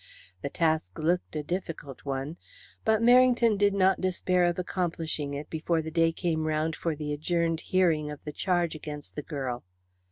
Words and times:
The 0.41 0.49
task 0.49 0.97
looked 0.97 1.35
a 1.35 1.43
difficult 1.43 2.05
one, 2.05 2.37
but 2.83 3.03
Merrington 3.03 3.55
did 3.55 3.75
not 3.75 4.01
despair 4.01 4.45
of 4.45 4.57
accomplishing 4.57 5.35
it 5.35 5.47
before 5.47 5.83
the 5.83 5.91
day 5.91 6.11
came 6.11 6.47
round 6.47 6.75
for 6.75 6.95
the 6.95 7.13
adjourned 7.13 7.61
hearing 7.61 8.09
of 8.09 8.19
the 8.23 8.31
charge 8.33 8.73
against 8.73 9.15
the 9.15 9.21
girl. 9.21 9.63